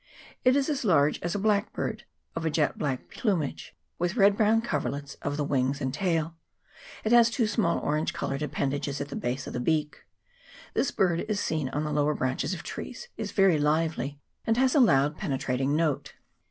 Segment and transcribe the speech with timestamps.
[0.43, 2.05] It is as large as a * V* blackbird,
[2.35, 6.33] of a jet black plumage, with red brown coverlets of the wings and tail.
[7.03, 9.99] It has two small orange coloured appendages at the base of the beak.
[10.73, 14.73] This bird is seen on the lower branches of trees, is very lively, and has
[14.73, 16.15] a loud penetrating note.